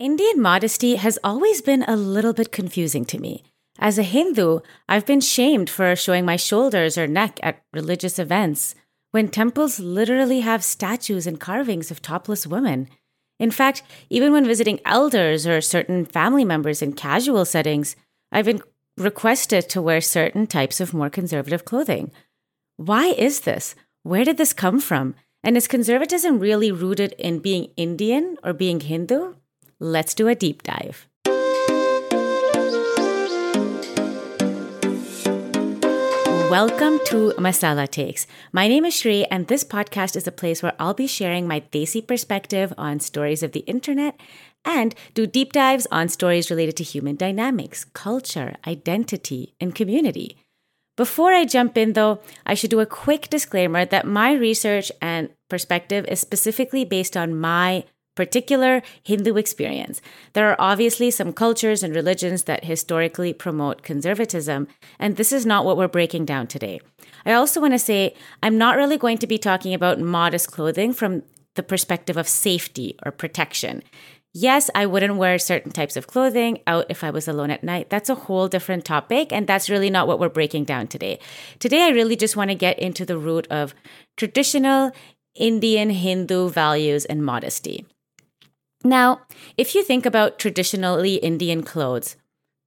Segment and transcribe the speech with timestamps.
[0.00, 3.44] Indian modesty has always been a little bit confusing to me.
[3.78, 8.74] As a Hindu, I've been shamed for showing my shoulders or neck at religious events
[9.10, 12.88] when temples literally have statues and carvings of topless women.
[13.38, 17.94] In fact, even when visiting elders or certain family members in casual settings,
[18.32, 18.62] I've been
[18.96, 22.10] requested to wear certain types of more conservative clothing.
[22.78, 23.74] Why is this?
[24.02, 25.14] Where did this come from?
[25.44, 29.34] And is conservatism really rooted in being Indian or being Hindu?
[29.82, 31.08] Let's do a deep dive.
[36.50, 38.26] Welcome to Masala Takes.
[38.52, 41.60] My name is Shri, and this podcast is a place where I'll be sharing my
[41.72, 44.20] Desi perspective on stories of the internet
[44.66, 50.36] and do deep dives on stories related to human dynamics, culture, identity, and community.
[50.98, 55.30] Before I jump in, though, I should do a quick disclaimer that my research and
[55.48, 60.00] perspective is specifically based on my particular Hindu experience.
[60.32, 65.64] There are obviously some cultures and religions that historically promote conservatism, and this is not
[65.64, 66.80] what we're breaking down today.
[67.24, 70.92] I also want to say I'm not really going to be talking about modest clothing
[70.92, 71.22] from
[71.54, 73.82] the perspective of safety or protection.
[74.32, 77.90] Yes, I wouldn't wear certain types of clothing out if I was alone at night.
[77.90, 81.18] That's a whole different topic, and that's really not what we're breaking down today.
[81.58, 83.74] Today, I really just want to get into the root of
[84.16, 84.92] traditional
[85.34, 87.86] Indian Hindu values and modesty.
[88.84, 89.22] Now,
[89.56, 92.16] if you think about traditionally Indian clothes,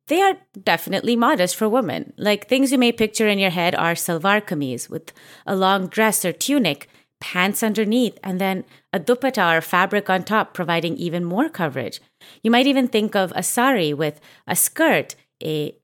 [0.07, 2.13] they are definitely modest for women.
[2.17, 5.11] Like things you may picture in your head are salwar kameez with
[5.45, 6.87] a long dress or tunic,
[7.21, 12.01] pants underneath, and then a dupatta or fabric on top, providing even more coverage.
[12.43, 15.75] You might even think of a sari with a skirt, a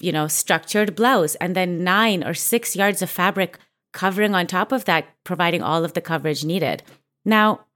[0.00, 3.58] you know structured blouse, and then nine or six yards of fabric
[3.92, 6.82] covering on top of that, providing all of the coverage needed.
[7.24, 7.66] Now,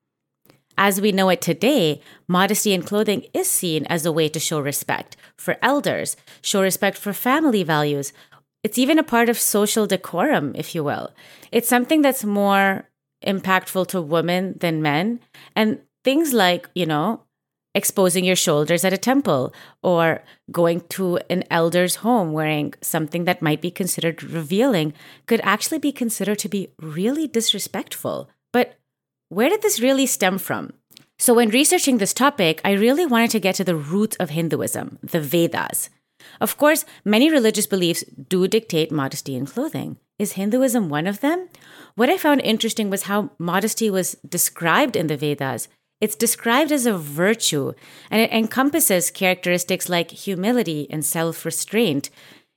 [0.77, 4.61] as we know it today, modesty in clothing is seen as a way to show
[4.61, 8.13] respect for elders, show respect for family values.
[8.63, 11.13] It's even a part of social decorum, if you will.
[11.51, 12.89] It's something that's more
[13.25, 15.21] impactful to women than men.
[15.57, 17.23] And things like, you know,
[17.75, 23.43] exposing your shoulders at a temple or going to an elder's home wearing something that
[23.43, 24.93] might be considered revealing
[25.27, 28.29] could actually be considered to be really disrespectful.
[28.53, 28.79] But
[29.33, 30.75] where did this really stem from?
[31.19, 34.99] So, when researching this topic, I really wanted to get to the root of Hinduism,
[35.03, 35.89] the Vedas.
[36.39, 39.97] Of course, many religious beliefs do dictate modesty in clothing.
[40.19, 41.49] Is Hinduism one of them?
[41.95, 45.69] What I found interesting was how modesty was described in the Vedas.
[46.01, 47.73] It's described as a virtue,
[48.11, 52.11] and it encompasses characteristics like humility and self restraint.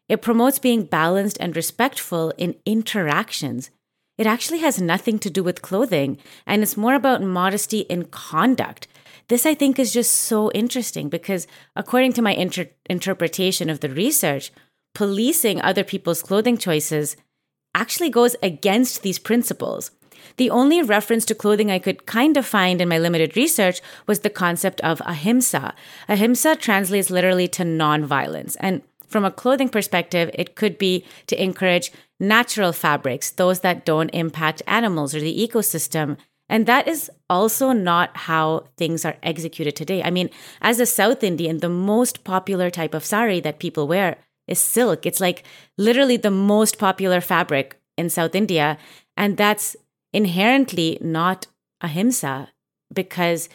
[0.09, 3.69] It promotes being balanced and respectful in interactions.
[4.17, 8.87] It actually has nothing to do with clothing, and it's more about modesty in conduct.
[9.27, 13.89] This, I think, is just so interesting because, according to my inter- interpretation of the
[13.89, 14.51] research,
[14.93, 17.17] policing other people's clothing choices
[17.73, 19.91] actually goes against these principles.
[20.37, 24.19] The only reference to clothing I could kind of find in my limited research was
[24.19, 25.73] the concept of ahimsa.
[26.07, 28.55] Ahimsa translates literally to nonviolence.
[28.59, 34.09] And from a clothing perspective, it could be to encourage natural fabrics, those that don't
[34.09, 36.17] impact animals or the ecosystem.
[36.47, 40.03] And that is also not how things are executed today.
[40.03, 40.29] I mean,
[40.61, 44.17] as a South Indian, the most popular type of sari that people wear
[44.47, 45.05] is silk.
[45.05, 45.43] It's like
[45.77, 48.77] literally the most popular fabric in South India.
[49.17, 49.75] And that's
[50.13, 51.47] inherently not
[51.81, 52.49] ahimsa
[52.93, 53.49] because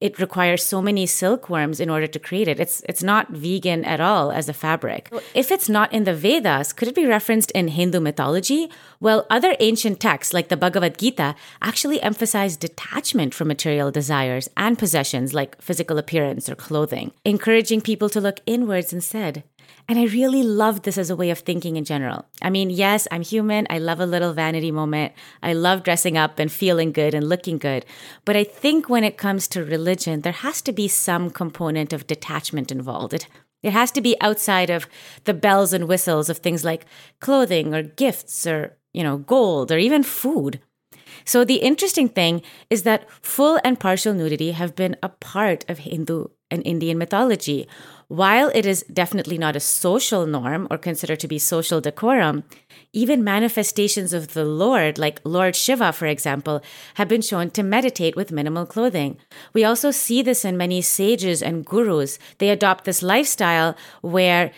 [0.00, 2.60] it requires so many silkworms in order to create it.
[2.60, 5.12] It's it's not vegan at all as a fabric.
[5.34, 8.70] If it's not in the Vedas, could it be referenced in Hindu mythology?
[9.00, 14.78] Well, other ancient texts like the Bhagavad Gita actually emphasize detachment from material desires and
[14.78, 19.42] possessions like physical appearance or clothing, encouraging people to look inwards instead.
[19.88, 22.26] And I really love this as a way of thinking in general.
[22.42, 23.66] I mean, yes, I'm human.
[23.70, 25.12] I love a little vanity moment.
[25.42, 27.86] I love dressing up and feeling good and looking good.
[28.24, 32.06] But I think when it comes to religion, there has to be some component of
[32.06, 33.14] detachment involved.
[33.14, 33.28] It,
[33.62, 34.86] it has to be outside of
[35.24, 36.84] the bells and whistles of things like
[37.20, 40.60] clothing or gifts or, you know, gold or even food.
[41.24, 45.78] So the interesting thing is that full and partial nudity have been a part of
[45.78, 47.68] Hindu and Indian mythology
[48.08, 52.42] while it is definitely not a social norm or considered to be social decorum,
[52.92, 56.62] even manifestations of the Lord, like Lord Shiva, for example,
[56.94, 59.18] have been shown to meditate with minimal clothing.
[59.52, 62.18] We also see this in many sages and gurus.
[62.38, 64.52] They adopt this lifestyle where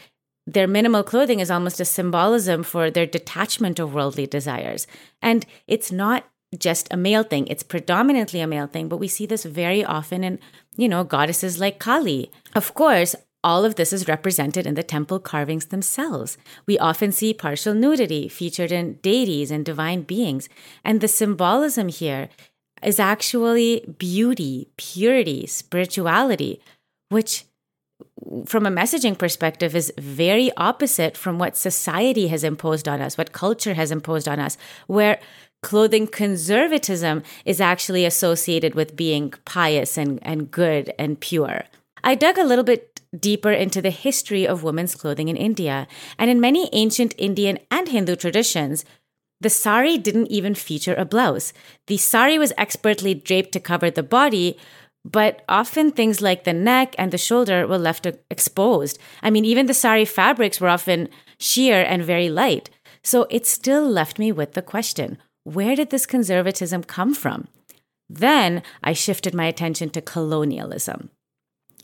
[0.47, 4.87] their minimal clothing is almost a symbolism for their detachment of worldly desires.
[5.21, 6.25] And it's not
[6.58, 7.47] just a male thing.
[7.47, 10.38] It's predominantly a male thing, but we see this very often in,
[10.76, 12.31] you know, goddesses like Kali.
[12.55, 16.37] Of course, all of this is represented in the temple carvings themselves.
[16.67, 20.49] We often see partial nudity featured in deities and divine beings.
[20.85, 22.29] And the symbolism here
[22.82, 26.61] is actually beauty, purity, spirituality,
[27.08, 27.44] which
[28.46, 33.32] from a messaging perspective is very opposite from what society has imposed on us, what
[33.32, 34.56] culture has imposed on us,
[34.87, 35.19] where
[35.62, 41.65] clothing conservatism is actually associated with being pious and, and good and pure.
[42.03, 45.87] I dug a little bit deeper into the history of women's clothing in India.
[46.19, 48.85] And in many ancient Indian and Hindu traditions,
[49.41, 51.53] the sari didn't even feature a blouse.
[51.87, 54.59] The sari was expertly draped to cover the body,
[55.05, 58.99] but often things like the neck and the shoulder were left exposed.
[59.23, 61.09] I mean, even the sari fabrics were often
[61.39, 62.71] sheer and very light.
[63.03, 67.49] So it still left me with the question where did this conservatism come from?
[68.09, 71.11] Then I shifted my attention to colonialism.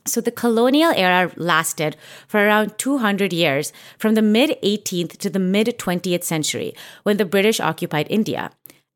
[0.06, 1.96] So the colonial era lasted
[2.28, 7.24] for around 200 years from the mid 18th to the mid 20th century when the
[7.24, 8.50] British occupied India.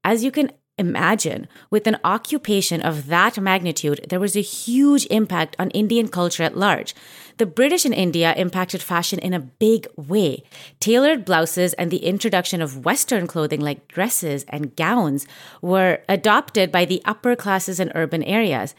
[0.04, 5.54] As you can imagine, with an occupation of that magnitude, there was a huge impact
[5.58, 6.94] on Indian culture at large.
[7.40, 10.42] The British in India impacted fashion in a big way.
[10.78, 15.26] Tailored blouses and the introduction of Western clothing like dresses and gowns
[15.62, 18.74] were adopted by the upper classes in urban areas.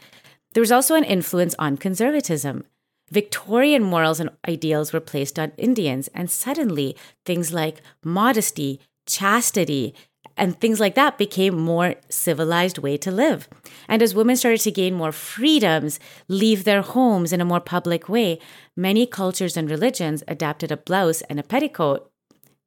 [0.52, 2.62] There was also an influence on conservatism.
[3.10, 8.78] Victorian morals and ideals were placed on Indians, and suddenly things like modesty,
[9.08, 9.92] chastity,
[10.36, 13.48] and things like that became more civilized way to live.
[13.88, 18.08] And as women started to gain more freedoms, leave their homes in a more public
[18.08, 18.38] way,
[18.76, 22.08] many cultures and religions adapted a blouse and a petticoat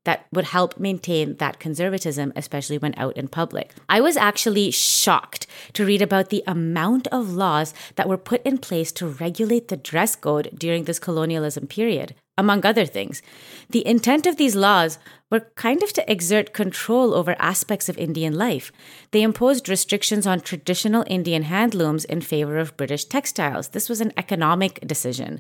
[0.06, 3.74] that would help maintain that conservatism, especially when out in public.
[3.90, 8.60] I was actually shocked to read about the amount of laws that were put in
[8.60, 13.22] place to regulate the dress code during this colonialism period among other things.
[13.70, 15.00] The intent of these laws
[15.32, 18.72] were kind of to exert control over aspects of Indian life.
[19.12, 23.70] They imposed restrictions on traditional Indian handlooms in favor of British textiles.
[23.70, 25.40] This was an economic decision.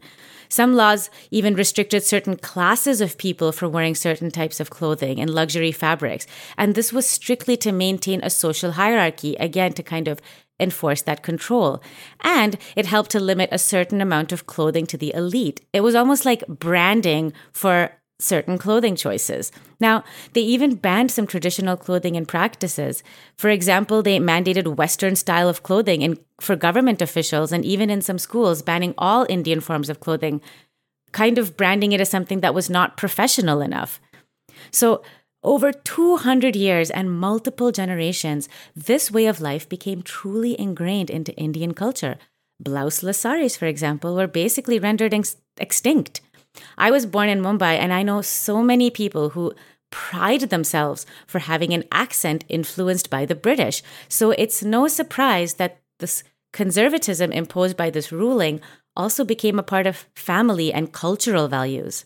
[0.50, 5.30] Some laws even restricted certain classes of people from wearing certain types of clothing and
[5.30, 6.26] luxury fabrics.
[6.58, 10.22] And this was strictly to maintain a social hierarchy, again, to kind of
[10.60, 11.82] enforce that control.
[12.22, 15.62] And it helped to limit a certain amount of clothing to the elite.
[15.74, 19.52] It was almost like branding for certain clothing choices.
[19.80, 20.04] Now,
[20.34, 23.04] they even banned some traditional clothing and practices.
[23.38, 28.02] For example, they mandated Western style of clothing in, for government officials and even in
[28.02, 30.42] some schools, banning all Indian forms of clothing,
[31.12, 34.00] kind of branding it as something that was not professional enough.
[34.72, 35.04] So,
[35.46, 41.74] over 200 years and multiple generations, this way of life became truly ingrained into Indian
[41.74, 42.18] culture.
[42.62, 46.22] Blouseless saris, for example, were basically rendered ex- extinct.
[46.78, 49.54] I was born in Mumbai, and I know so many people who
[49.92, 53.84] pride themselves for having an accent influenced by the British.
[54.10, 58.62] So it's no surprise that this conservatism imposed by this ruling
[58.96, 62.06] also became a part of family and cultural values.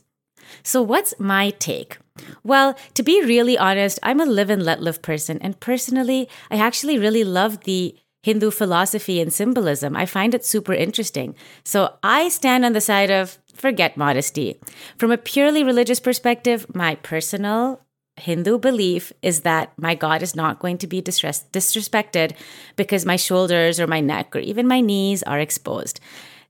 [0.63, 1.97] So, what's my take?
[2.43, 5.39] Well, to be really honest, I'm a live and let live person.
[5.41, 9.95] And personally, I actually really love the Hindu philosophy and symbolism.
[9.95, 11.35] I find it super interesting.
[11.63, 14.59] So I stand on the side of forget modesty.
[14.97, 17.81] From a purely religious perspective, my personal
[18.17, 22.35] Hindu belief is that my God is not going to be disres- disrespected
[22.75, 25.99] because my shoulders or my neck or even my knees are exposed.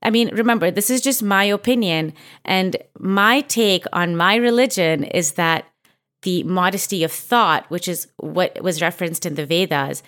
[0.01, 2.13] I mean, remember, this is just my opinion.
[2.46, 5.65] And my take on my religion is that
[6.22, 10.03] the modesty of thought, which is what was referenced in the Vedas,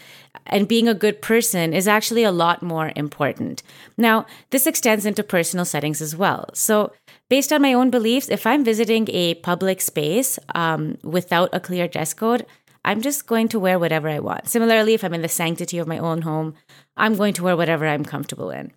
[0.45, 3.63] and being a good person is actually a lot more important.
[3.98, 6.50] Now, this extends into personal settings as well.
[6.53, 6.91] So,
[7.29, 11.88] based on my own beliefs, if I'm visiting a public space um, without a clear
[11.88, 12.45] dress code,
[12.83, 14.50] I'm just going to wear whatever I want.
[14.50, 16.55] Similarly, if I'm in the sanctity of my own home,
[16.98, 18.71] I'm going to wear whatever I'm comfortable in.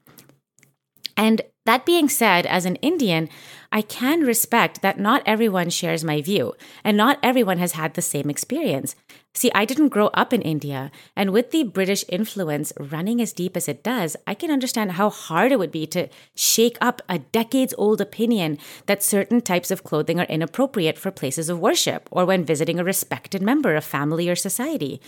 [1.16, 3.28] And that being said, as an Indian,
[3.73, 6.54] I can respect that not everyone shares my view,
[6.85, 8.94] and not everyone has had the same experience.
[9.33, 13.56] See, I didn't grow up in India, and with the British influence running as deep
[13.56, 17.18] as it does, I can understand how hard it would be to shake up a
[17.18, 22.25] decades old opinion that certain types of clothing are inappropriate for places of worship or
[22.26, 25.00] when visiting a respected member of family or society.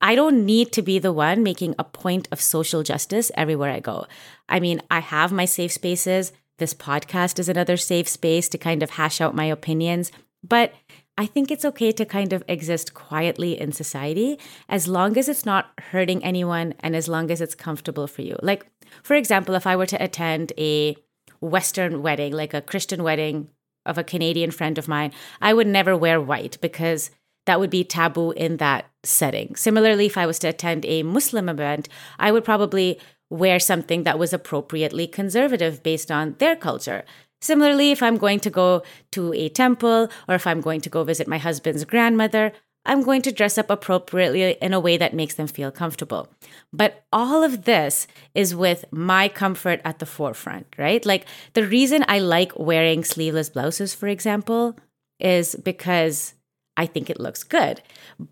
[0.00, 3.80] I don't need to be the one making a point of social justice everywhere I
[3.80, 4.06] go.
[4.48, 6.32] I mean, I have my safe spaces.
[6.58, 10.12] This podcast is another safe space to kind of hash out my opinions.
[10.46, 10.72] But
[11.18, 14.38] I think it's okay to kind of exist quietly in society
[14.68, 18.36] as long as it's not hurting anyone and as long as it's comfortable for you.
[18.42, 18.66] Like,
[19.02, 20.94] for example, if I were to attend a
[21.40, 23.48] Western wedding, like a Christian wedding
[23.86, 27.10] of a Canadian friend of mine, I would never wear white because
[27.46, 29.56] that would be taboo in that setting.
[29.56, 31.88] Similarly, if I was to attend a Muslim event,
[32.18, 33.00] I would probably
[33.30, 37.04] wear something that was appropriately conservative based on their culture.
[37.40, 41.04] Similarly, if I'm going to go to a temple or if I'm going to go
[41.04, 42.52] visit my husband's grandmother,
[42.86, 46.28] I'm going to dress up appropriately in a way that makes them feel comfortable.
[46.72, 51.04] But all of this is with my comfort at the forefront, right?
[51.04, 54.78] Like the reason I like wearing sleeveless blouses, for example,
[55.18, 56.34] is because
[56.76, 57.82] I think it looks good.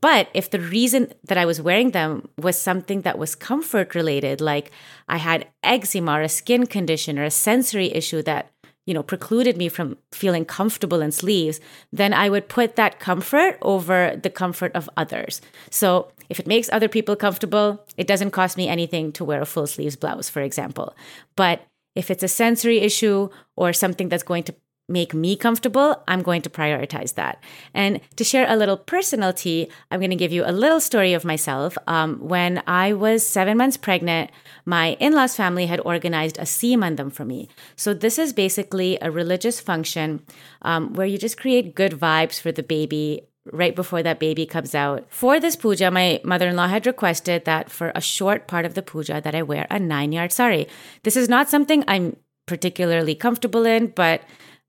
[0.01, 4.41] But if the reason that I was wearing them was something that was comfort related,
[4.41, 4.71] like
[5.09, 8.51] I had eczema or a skin condition or a sensory issue that
[8.87, 11.59] you know, precluded me from feeling comfortable in sleeves,
[11.93, 15.41] then I would put that comfort over the comfort of others.
[15.71, 19.47] So if it makes other people comfortable, it doesn't cost me anything to wear a
[19.47, 20.95] full sleeves blouse, for example.
[21.35, 21.63] But
[21.95, 24.55] if it's a sensory issue or something that's going to
[24.89, 27.43] make me comfortable, I'm going to prioritize that.
[27.73, 31.15] And to share a little personal tea, I'm going to give you a little story
[31.15, 31.79] of myself.
[31.87, 34.31] Um, when I was seven months pregnant,
[34.67, 37.49] my in law's family had organized a Seemandam for me.
[37.77, 40.23] So, this is basically a religious function
[40.63, 43.23] um, where you just create good vibes for the baby
[43.53, 45.05] right before that baby comes out.
[45.11, 49.21] For this puja, my mother-in-law had requested that for a short part of the puja
[49.23, 50.67] that I wear a 9-yard sari.
[51.03, 54.23] This is not something I'm particularly comfortable in, but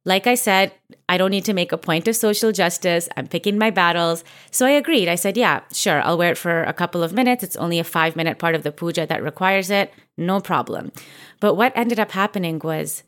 [0.06, 0.72] like I said,
[1.10, 3.10] I don't need to make a point of social justice.
[3.18, 4.24] I'm picking my battles.
[4.52, 5.08] So I agreed.
[5.08, 7.44] I said, yeah, sure, I'll wear it for a couple of minutes.
[7.44, 9.92] It's only a five minute part of the puja that requires it.
[10.18, 10.92] No problem.
[11.40, 13.04] But what ended up happening was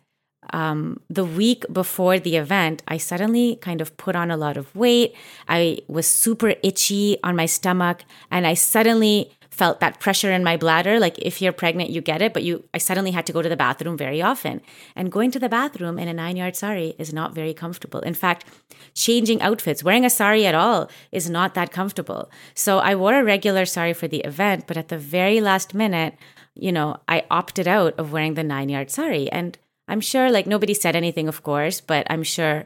[0.53, 4.75] um, the week before the event, I suddenly kind of put on a lot of
[4.75, 5.15] weight.
[5.47, 10.55] I was super itchy on my stomach, and I suddenly felt that pressure in my
[10.55, 10.99] bladder.
[10.99, 13.49] Like if you're pregnant, you get it, but you, I suddenly had to go to
[13.49, 14.61] the bathroom very often.
[14.95, 17.99] And going to the bathroom in a nine yard sari is not very comfortable.
[18.01, 18.45] In fact,
[18.93, 22.29] changing outfits, wearing a sari at all is not that comfortable.
[22.53, 26.13] So I wore a regular sari for the event, but at the very last minute,
[26.53, 29.31] you know, I opted out of wearing the nine yard sari.
[29.31, 32.65] And I'm sure, like, nobody said anything, of course, but I'm sure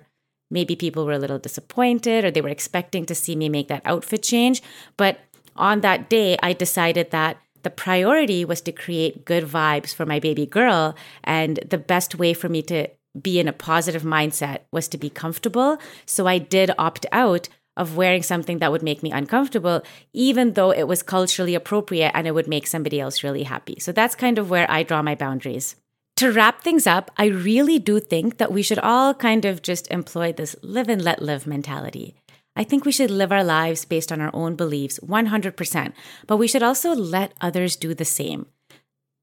[0.50, 3.81] maybe people were a little disappointed or they were expecting to see me make that
[3.86, 4.62] outfit change.
[4.98, 5.19] But
[5.55, 10.20] on that day, I decided that the priority was to create good vibes for my
[10.20, 10.96] baby girl.
[11.24, 12.88] And the best way for me to
[13.20, 15.77] be in a positive mindset was to be comfortable.
[16.05, 19.81] So I did opt out of wearing something that would make me uncomfortable,
[20.13, 23.77] even though it was culturally appropriate and it would make somebody else really happy.
[23.79, 25.75] So that's kind of where I draw my boundaries.
[26.17, 29.89] To wrap things up, I really do think that we should all kind of just
[29.89, 32.13] employ this live and let live mentality.
[32.55, 35.93] I think we should live our lives based on our own beliefs 100%,
[36.27, 38.48] but we should also let others do the same.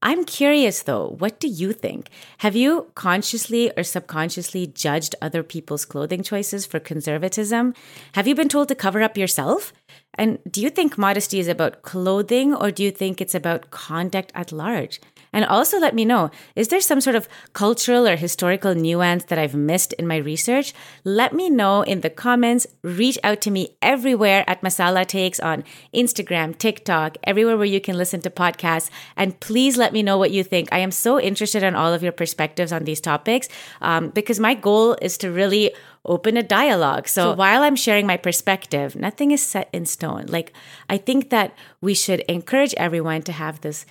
[0.00, 2.08] I'm curious though, what do you think?
[2.38, 7.74] Have you consciously or subconsciously judged other people's clothing choices for conservatism?
[8.14, 9.72] Have you been told to cover up yourself?
[10.14, 14.30] And do you think modesty is about clothing or do you think it's about conduct
[14.36, 15.00] at large?
[15.38, 19.38] And also let me know is there some sort of cultural or historical nuance that
[19.38, 20.74] I've missed in my research?
[21.04, 22.66] Let me know in the comments.
[22.82, 25.62] Reach out to me everywhere at Masala Takes on
[25.94, 28.90] Instagram, TikTok, everywhere where you can listen to podcasts.
[29.16, 30.70] And please let me know what you think.
[30.72, 33.48] I am so interested in all of your perspectives on these topics
[33.80, 35.72] um, because my goal is to really
[36.04, 37.06] open a dialogue.
[37.06, 40.26] So, so, while I'm sharing my perspective, nothing is set in stone.
[40.26, 40.52] Like,
[40.88, 43.86] I think that we should encourage everyone to have this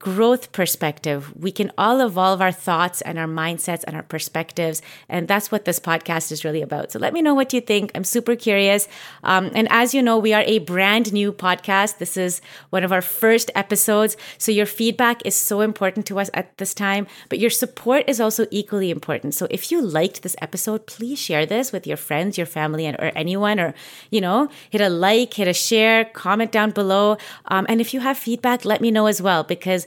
[0.00, 1.30] growth perspective.
[1.36, 4.80] We can all evolve our thoughts and our mindsets and our perspectives.
[5.10, 6.90] And that's what this podcast is really about.
[6.90, 7.92] So let me know what you think.
[7.94, 8.88] I'm super curious.
[9.24, 11.98] Um, and as you know, we are a brand new podcast.
[11.98, 12.40] This is
[12.70, 14.16] one of our first episodes.
[14.38, 18.20] So your feedback is so important to us at this time, but your support is
[18.22, 19.34] also equally important.
[19.34, 22.96] So if you liked this episode, please share this with your friends, your family, and,
[22.98, 23.74] or anyone, or,
[24.10, 27.18] you know, hit a like, hit a share, comment down below.
[27.48, 29.86] Um, and if you have feedback, let me know as well, because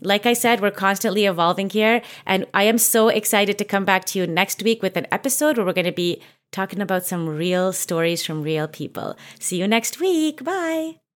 [0.00, 2.02] like I said, we're constantly evolving here.
[2.26, 5.56] And I am so excited to come back to you next week with an episode
[5.56, 6.22] where we're going to be
[6.52, 9.16] talking about some real stories from real people.
[9.40, 10.44] See you next week.
[10.44, 11.03] Bye.